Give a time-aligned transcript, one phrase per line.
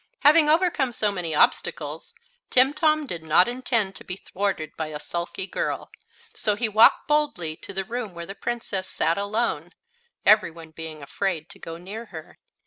[0.21, 2.15] Having overcome so many obstacles,
[2.49, 5.91] Timtom did not intend to be thwarted by a sulky girl,
[6.33, 9.73] so he walked boldly to the room where the Princess sat alone,
[10.25, 12.39] every one being afraid to go near her.